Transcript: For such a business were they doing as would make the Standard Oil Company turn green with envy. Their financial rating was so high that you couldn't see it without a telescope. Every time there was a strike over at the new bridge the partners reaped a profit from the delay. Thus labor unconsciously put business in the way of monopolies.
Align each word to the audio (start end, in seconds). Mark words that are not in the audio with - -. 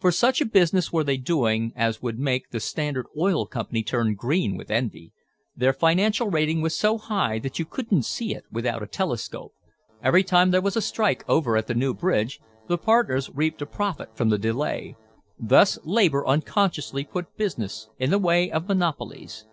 For 0.00 0.10
such 0.10 0.40
a 0.40 0.46
business 0.46 0.92
were 0.92 1.04
they 1.04 1.16
doing 1.16 1.72
as 1.76 2.02
would 2.02 2.18
make 2.18 2.50
the 2.50 2.58
Standard 2.58 3.06
Oil 3.16 3.46
Company 3.46 3.84
turn 3.84 4.16
green 4.16 4.56
with 4.56 4.68
envy. 4.68 5.12
Their 5.56 5.72
financial 5.72 6.28
rating 6.28 6.60
was 6.60 6.76
so 6.76 6.98
high 6.98 7.38
that 7.38 7.60
you 7.60 7.64
couldn't 7.64 8.02
see 8.02 8.34
it 8.34 8.42
without 8.50 8.82
a 8.82 8.88
telescope. 8.88 9.52
Every 10.02 10.24
time 10.24 10.50
there 10.50 10.60
was 10.60 10.74
a 10.76 10.82
strike 10.82 11.24
over 11.28 11.56
at 11.56 11.68
the 11.68 11.74
new 11.74 11.94
bridge 11.94 12.40
the 12.66 12.78
partners 12.78 13.30
reaped 13.32 13.62
a 13.62 13.66
profit 13.66 14.16
from 14.16 14.28
the 14.28 14.38
delay. 14.38 14.96
Thus 15.38 15.78
labor 15.84 16.26
unconsciously 16.26 17.04
put 17.04 17.36
business 17.36 17.88
in 17.96 18.10
the 18.10 18.18
way 18.18 18.50
of 18.50 18.66
monopolies. 18.66 19.44